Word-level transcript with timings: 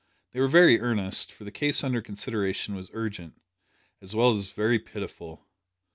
They 0.31 0.39
were 0.39 0.47
very 0.47 0.79
earnest, 0.79 1.31
for 1.31 1.43
the 1.43 1.51
case 1.51 1.83
under 1.83 2.01
consideration 2.01 2.73
was 2.73 2.89
urgent, 2.91 3.39
as 4.01 4.15
well 4.15 4.31
as 4.33 4.49
very 4.49 4.79
pitiful. 4.79 5.45